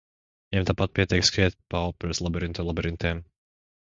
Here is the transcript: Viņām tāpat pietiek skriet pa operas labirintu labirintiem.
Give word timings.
Viņām 0.53 0.63
tāpat 0.69 0.95
pietiek 0.99 1.27
skriet 1.29 1.59
pa 1.75 1.81
operas 1.91 2.23
labirintu 2.29 2.67
labirintiem. 2.71 3.23